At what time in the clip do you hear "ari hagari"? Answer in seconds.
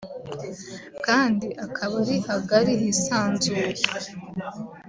2.03-2.73